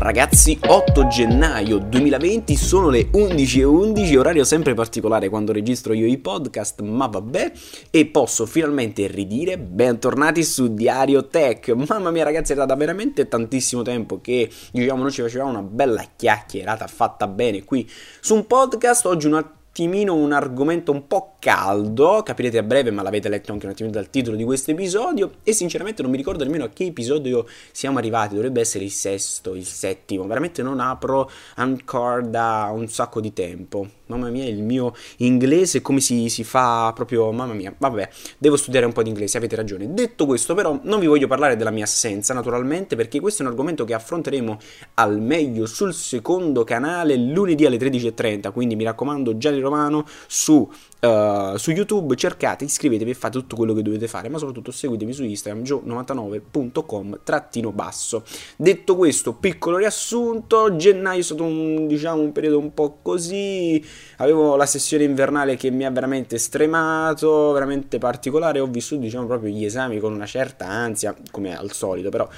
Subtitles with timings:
[0.00, 6.82] Ragazzi, 8 gennaio 2020 sono le 11.11, orario sempre particolare quando registro io i podcast,
[6.82, 7.50] ma vabbè,
[7.90, 11.70] e posso finalmente ridire bentornati su Diario Tech.
[11.70, 16.04] Mamma mia ragazzi, era da veramente tantissimo tempo che diciamo noi ci facevamo una bella
[16.14, 17.90] chiacchierata fatta bene qui
[18.20, 19.34] su un podcast, oggi un
[19.78, 23.94] attimino un argomento un po' caldo, capirete a breve, ma l'avete letto anche un attimino
[23.94, 27.98] dal titolo di questo episodio e sinceramente non mi ricordo nemmeno a che episodio siamo
[27.98, 33.32] arrivati, dovrebbe essere il sesto, il settimo, veramente non apro ancora da un sacco di
[33.32, 33.97] tempo.
[34.08, 38.08] Mamma mia, il mio inglese come si, si fa proprio, mamma mia, vabbè,
[38.38, 39.92] devo studiare un po' di inglese, avete ragione.
[39.94, 43.52] Detto questo però non vi voglio parlare della mia assenza naturalmente perché questo è un
[43.52, 44.58] argomento che affronteremo
[44.94, 50.68] al meglio sul secondo canale lunedì alle 13.30, quindi mi raccomando Gianni Romano su
[51.00, 55.12] Uh, su YouTube cercate, iscrivetevi e fate tutto quello che dovete fare, ma soprattutto seguitemi
[55.12, 58.24] su Instagram gio99.com trattino basso.
[58.56, 63.80] Detto questo, piccolo riassunto, gennaio è stato un, diciamo, un periodo un po' così,
[64.16, 69.52] avevo la sessione invernale che mi ha veramente stremato, veramente particolare, ho vissuto diciamo proprio
[69.52, 72.28] gli esami con una certa ansia, come al solito, però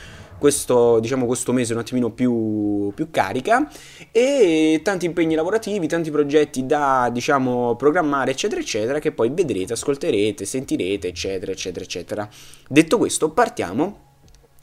[0.40, 3.70] questo, diciamo, questo mese un attimino più, più, carica
[4.10, 10.44] e tanti impegni lavorativi, tanti progetti da diciamo, programmare eccetera eccetera che poi vedrete, ascolterete,
[10.46, 12.28] sentirete eccetera eccetera eccetera.
[12.66, 14.08] Detto questo partiamo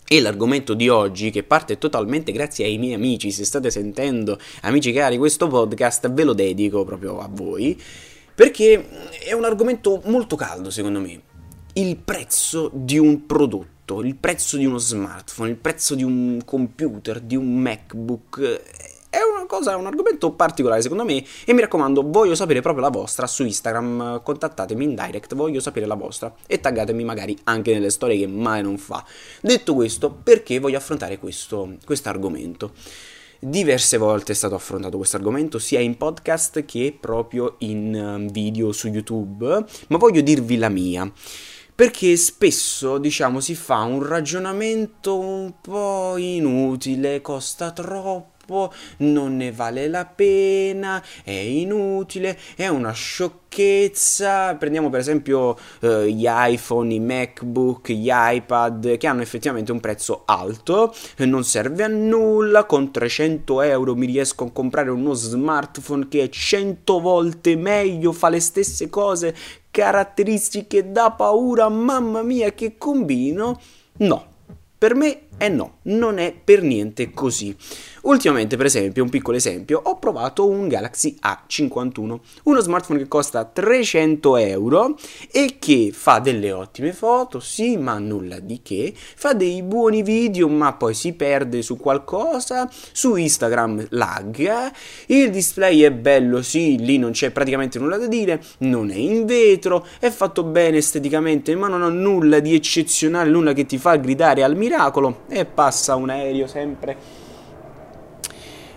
[0.07, 4.91] e l'argomento di oggi, che parte totalmente grazie ai miei amici, se state sentendo, amici
[4.93, 7.79] cari, questo podcast ve lo dedico proprio a voi,
[8.33, 8.87] perché
[9.25, 11.21] è un argomento molto caldo secondo me.
[11.73, 17.21] Il prezzo di un prodotto il prezzo di uno smartphone, il prezzo di un computer,
[17.21, 18.61] di un MacBook,
[19.47, 23.25] è cosa, un argomento particolare secondo me e mi raccomando, voglio sapere proprio la vostra
[23.25, 28.19] su Instagram, contattatemi in direct, voglio sapere la vostra e taggatemi magari anche nelle storie
[28.19, 29.03] che mai non fa.
[29.41, 32.73] Detto questo, perché voglio affrontare questo argomento?
[33.39, 38.71] Diverse volte è stato affrontato questo argomento sia in podcast che proprio in um, video
[38.71, 41.11] su YouTube, ma voglio dirvi la mia
[41.77, 48.36] perché spesso, diciamo, si fa un ragionamento un po' inutile, costa troppo,
[48.97, 54.55] non ne vale la pena, è inutile, è una sciocchezza.
[54.55, 60.23] Prendiamo per esempio eh, gli iPhone, i MacBook, gli iPad che hanno effettivamente un prezzo
[60.25, 66.23] alto, non serve a nulla, con 300 euro mi riesco a comprare uno smartphone che
[66.23, 69.35] è 100 volte meglio, fa le stesse cose
[69.77, 73.59] caratteristiche da paura, mamma mia che combino?
[73.97, 74.25] No,
[74.77, 77.55] per me è no, non è per niente così.
[78.03, 83.43] Ultimamente, per esempio, un piccolo esempio, ho provato un Galaxy A51, uno smartphone che costa
[83.43, 84.95] 300 euro
[85.31, 90.47] e che fa delle ottime foto, sì, ma nulla di che, fa dei buoni video,
[90.47, 94.71] ma poi si perde su qualcosa, su Instagram lagga,
[95.07, 99.25] il display è bello, sì, lì non c'è praticamente nulla da dire, non è in
[99.25, 103.97] vetro, è fatto bene esteticamente, ma non ha nulla di eccezionale, nulla che ti fa
[103.97, 107.25] gridare al miracolo e passa un aereo sempre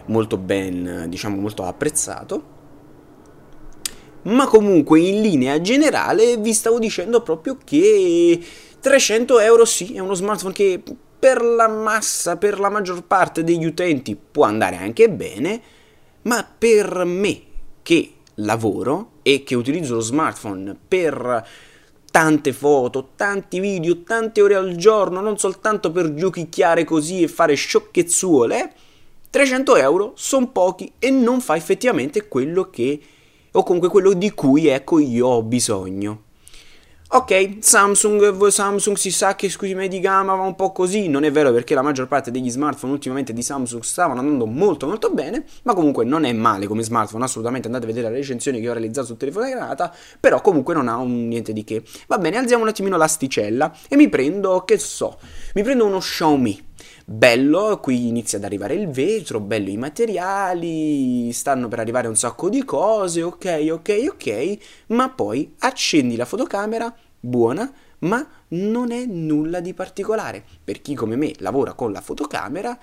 [0.07, 2.59] molto ben, diciamo, molto apprezzato.
[4.23, 8.39] Ma comunque in linea generale vi stavo dicendo proprio che
[8.79, 10.83] 300 euro sì, è uno smartphone che
[11.19, 15.61] per la massa, per la maggior parte degli utenti può andare anche bene,
[16.23, 17.43] ma per me
[17.83, 21.47] che lavoro e che utilizzo lo smartphone per
[22.11, 27.55] tante foto, tanti video, tante ore al giorno, non soltanto per giochicchiare così e fare
[27.55, 28.73] sciocchezzuole,
[29.31, 33.01] 300 euro sono pochi e non fa effettivamente quello che,
[33.53, 36.23] o comunque quello di cui ecco io ho bisogno.
[37.13, 41.25] Ok, Samsung, Samsung si sa che scusi me di gamma va un po' così, non
[41.25, 45.11] è vero perché la maggior parte degli smartphone ultimamente di Samsung stavano andando molto molto
[45.11, 47.67] bene, ma comunque non è male come smartphone, assolutamente.
[47.67, 50.87] Andate a vedere le recensioni che ho realizzato sul telefono di granata, però comunque non
[50.87, 51.83] ha un niente di che.
[52.07, 55.19] Va bene, alziamo un attimino l'asticella e mi prendo, che so,
[55.55, 56.69] mi prendo uno Xiaomi
[57.05, 62.49] bello, qui inizia ad arrivare il vetro, bello i materiali, stanno per arrivare un sacco
[62.49, 64.59] di cose, ok, ok, ok,
[64.89, 70.45] ma poi accendi la fotocamera, buona, ma non è nulla di particolare.
[70.63, 72.79] Per chi come me lavora con la fotocamera,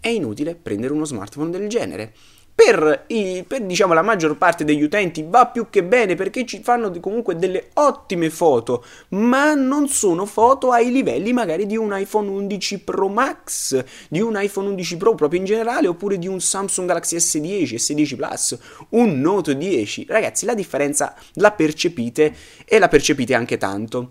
[0.00, 2.14] è inutile prendere uno smartphone del genere
[2.54, 6.62] per, i, per diciamo, la maggior parte degli utenti va più che bene perché ci
[6.62, 12.28] fanno comunque delle ottime foto, ma non sono foto ai livelli magari di un iPhone
[12.28, 16.86] 11 Pro Max, di un iPhone 11 Pro proprio in generale, oppure di un Samsung
[16.86, 18.58] Galaxy S10, S10 Plus,
[18.90, 20.06] un Note 10.
[20.08, 22.34] Ragazzi, la differenza la percepite
[22.64, 24.10] e la percepite anche tanto.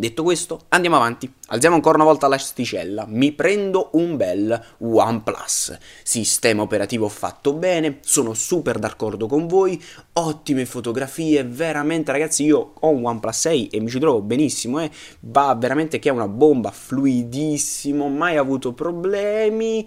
[0.00, 1.28] Detto questo, andiamo avanti.
[1.48, 3.04] Alziamo ancora una volta l'asticella.
[3.08, 5.76] Mi prendo un bel OnePlus.
[6.04, 12.88] Sistema operativo fatto bene, sono super d'accordo con voi, ottime fotografie, veramente ragazzi io ho
[12.88, 14.88] un OnePlus 6 e mi ci trovo benissimo, eh.
[15.22, 19.84] va veramente che è una bomba, fluidissimo, mai avuto problemi.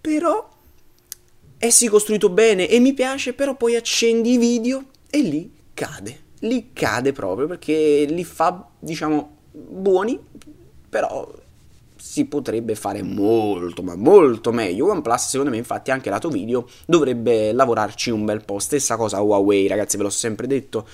[0.00, 0.48] Però
[1.58, 6.23] è sì costruito bene e mi piace, però poi accendi i video e lì cade
[6.40, 10.18] li cade proprio perché li fa, diciamo, buoni,
[10.88, 11.30] però
[11.96, 14.90] si potrebbe fare molto, ma molto meglio.
[14.90, 18.58] OnePlus, secondo me, infatti, anche lato video dovrebbe lavorarci un bel po'.
[18.58, 20.86] Stessa cosa Huawei, ragazzi, ve l'ho sempre detto,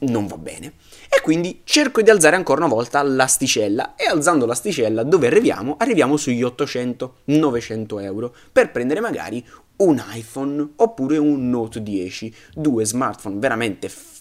[0.00, 0.74] non va bene.
[1.08, 5.76] E quindi cerco di alzare ancora una volta l'asticella e alzando l'asticella dove arriviamo?
[5.78, 9.44] Arriviamo sugli 800-900 euro per prendere magari
[9.76, 14.13] un iPhone oppure un Note 10, due smartphone veramente fantastici,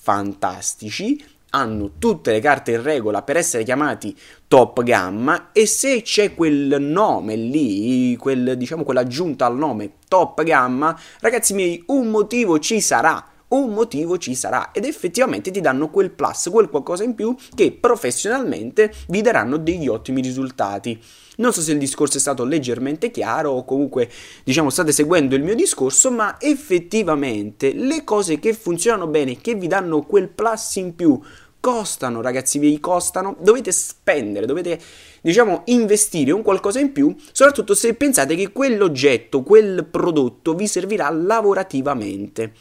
[1.55, 4.15] hanno tutte le carte in regola per essere chiamati
[4.47, 10.97] top gamma e se c'è quel nome lì, quel, diciamo quell'aggiunta al nome top gamma,
[11.19, 16.11] ragazzi miei, un motivo ci sarà un motivo ci sarà ed effettivamente ti danno quel
[16.11, 20.99] plus, quel qualcosa in più che professionalmente vi daranno degli ottimi risultati.
[21.35, 24.09] Non so se il discorso è stato leggermente chiaro o comunque
[24.43, 29.67] diciamo state seguendo il mio discorso, ma effettivamente le cose che funzionano bene, che vi
[29.67, 31.19] danno quel plus in più,
[31.59, 34.79] costano ragazzi, vi costano, dovete spendere, dovete
[35.21, 41.09] diciamo investire un qualcosa in più, soprattutto se pensate che quell'oggetto, quel prodotto vi servirà
[41.09, 42.51] lavorativamente.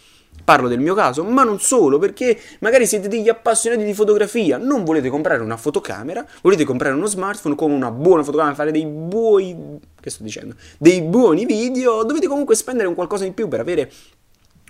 [0.44, 4.84] Parlo del mio caso, ma non solo, perché magari siete degli appassionati di fotografia, non
[4.84, 9.78] volete comprare una fotocamera, volete comprare uno smartphone con una buona fotocamera, fare dei buoni,
[10.00, 13.90] che sto dicendo, dei buoni video, dovete comunque spendere un qualcosa in più per avere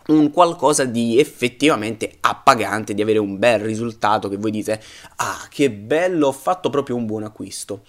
[0.09, 4.81] un qualcosa di effettivamente appagante, di avere un bel risultato che voi dite,
[5.17, 7.83] ah, che bello, ho fatto proprio un buon acquisto.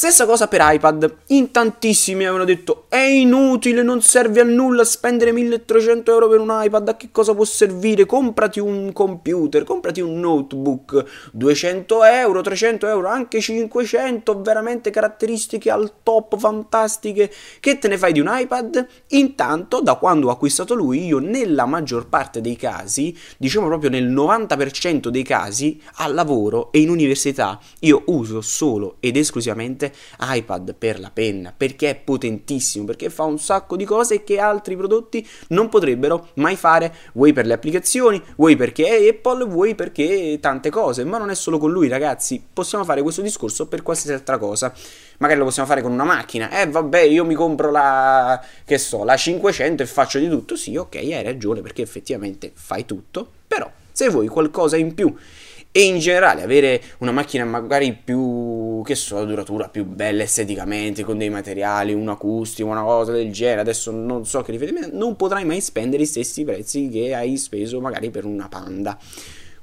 [0.00, 5.30] Stessa cosa per iPad, in tantissimi avevano detto è inutile, non serve a nulla spendere
[5.30, 8.06] 1300 euro per un iPad, a che cosa può servire?
[8.06, 15.92] Comprati un computer, comprati un notebook, 200 euro, 300 euro, anche 500, veramente caratteristiche al
[16.02, 17.30] top, fantastiche,
[17.60, 18.86] che te ne fai di un iPad?
[19.08, 24.10] Intanto, da quando ho acquistato lui, io nella maggior parte dei casi, diciamo proprio nel
[24.10, 29.88] 90% dei casi, al lavoro e in università, io uso solo ed esclusivamente
[30.18, 34.76] iPad per la penna perché è potentissimo, perché fa un sacco di cose che altri
[34.76, 40.38] prodotti non potrebbero mai fare, vuoi per le applicazioni, vuoi perché è Apple, vuoi perché
[40.40, 44.12] tante cose, ma non è solo con lui ragazzi, possiamo fare questo discorso per qualsiasi
[44.12, 44.72] altra cosa.
[45.18, 46.50] Magari lo possiamo fare con una macchina.
[46.50, 50.56] Eh vabbè, io mi compro la che so, la 500 e faccio di tutto.
[50.56, 55.14] Sì, ok, hai ragione perché effettivamente fai tutto, però se vuoi qualcosa in più
[55.72, 61.16] e in generale avere una macchina magari più, che so, duratura, più bella esteticamente, con
[61.16, 65.44] dei materiali, un acustico, una cosa del genere, adesso non so che riferimento, non potrai
[65.44, 68.98] mai spendere i stessi prezzi che hai speso magari per una Panda.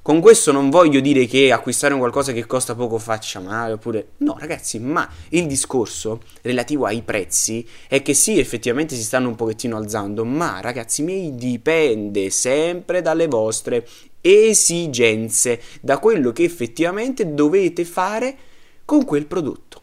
[0.00, 4.12] Con questo non voglio dire che acquistare un qualcosa che costa poco faccia male, oppure
[4.18, 9.34] no, ragazzi, ma il discorso relativo ai prezzi è che sì, effettivamente si stanno un
[9.34, 13.86] pochettino alzando, ma ragazzi miei dipende sempre dalle vostre
[14.20, 18.36] esigenze, da quello che effettivamente dovete fare
[18.84, 19.82] con quel prodotto.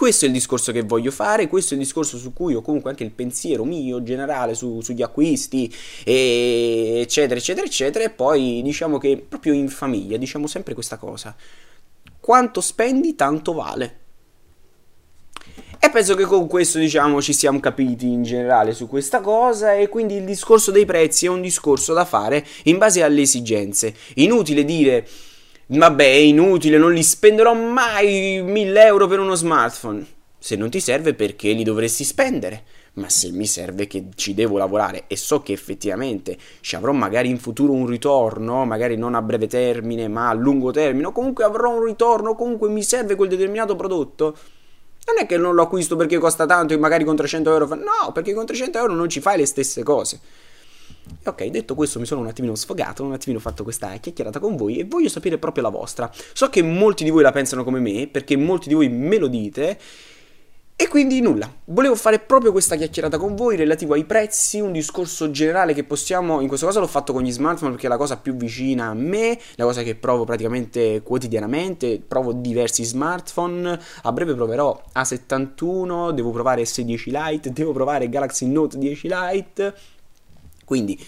[0.00, 2.88] Questo è il discorso che voglio fare, questo è il discorso su cui ho comunque
[2.88, 5.70] anche il pensiero mio generale su, sugli acquisti,
[6.04, 8.04] e eccetera, eccetera, eccetera.
[8.06, 11.36] E poi diciamo che proprio in famiglia diciamo sempre questa cosa.
[12.18, 13.98] Quanto spendi tanto vale.
[15.82, 19.88] E penso che con questo, diciamo, ci siamo capiti in generale su questa cosa e
[19.88, 23.94] quindi il discorso dei prezzi è un discorso da fare in base alle esigenze.
[24.16, 25.06] Inutile dire
[25.72, 30.04] Vabbè, è inutile, non li spenderò mai 1000 euro per uno smartphone.
[30.36, 32.64] Se non ti serve, perché li dovresti spendere?
[32.94, 37.28] Ma se mi serve che ci devo lavorare e so che effettivamente ci avrò magari
[37.28, 41.72] in futuro un ritorno, magari non a breve termine, ma a lungo termine, comunque avrò
[41.72, 44.36] un ritorno, comunque mi serve quel determinato prodotto,
[45.06, 47.74] non è che non lo acquisto perché costa tanto e magari con 300 euro fa...
[47.74, 50.20] No, perché con 300 euro non ci fai le stesse cose.
[51.24, 54.78] Ok, detto questo mi sono un attimino sfogato, un attimino fatto questa chiacchierata con voi
[54.78, 56.10] e voglio sapere proprio la vostra.
[56.32, 59.26] So che molti di voi la pensano come me, perché molti di voi me lo
[59.26, 59.78] dite.
[60.80, 65.30] E quindi nulla, volevo fare proprio questa chiacchierata con voi relativo ai prezzi, un discorso
[65.30, 68.16] generale che possiamo, in questo caso l'ho fatto con gli smartphone perché è la cosa
[68.16, 74.34] più vicina a me, la cosa che provo praticamente quotidianamente, provo diversi smartphone, a breve
[74.34, 79.74] proverò A71, devo provare S10 Lite, devo provare Galaxy Note 10 Lite,
[80.64, 80.98] quindi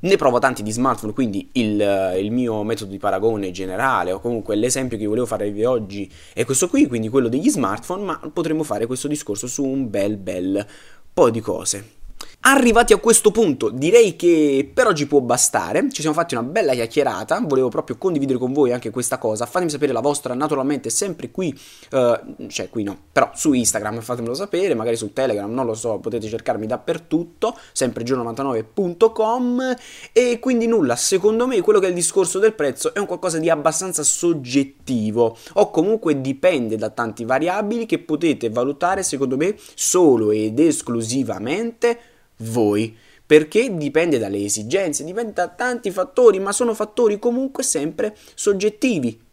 [0.00, 4.54] Ne provo tanti di smartphone, quindi il, il, mio metodo di paragone generale o comunque
[4.54, 8.86] l'esempio che volevo farvi oggi è questo qui, quindi quello degli smartphone, ma potremmo fare
[8.86, 10.64] questo discorso su un bel bel
[11.12, 11.97] po' di cose.
[12.42, 15.90] Arrivati a questo punto, direi che per oggi può bastare.
[15.90, 17.40] Ci siamo fatti una bella chiacchierata.
[17.44, 19.44] Volevo proprio condividere con voi anche questa cosa.
[19.44, 21.52] Fatemi sapere la vostra, naturalmente, sempre qui,
[21.90, 25.98] uh, cioè qui no, però su Instagram fatemelo sapere, magari su Telegram, non lo so,
[25.98, 29.76] potete cercarmi dappertutto, sempre giorno99.com.
[30.12, 33.38] E quindi nulla, secondo me quello che è il discorso del prezzo è un qualcosa
[33.38, 40.30] di abbastanza soggettivo, o comunque dipende da tanti variabili che potete valutare, secondo me, solo
[40.30, 47.62] ed esclusivamente voi, perché dipende dalle esigenze, dipende da tanti fattori, ma sono fattori comunque
[47.62, 49.26] sempre soggettivi.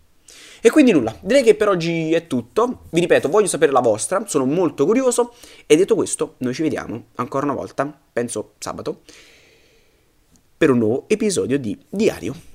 [0.62, 2.84] E quindi nulla, direi che per oggi è tutto.
[2.90, 5.34] Vi ripeto, voglio sapere la vostra, sono molto curioso.
[5.68, 9.02] E detto questo, noi ci vediamo ancora una volta, penso sabato,
[10.58, 12.55] per un nuovo episodio di Diario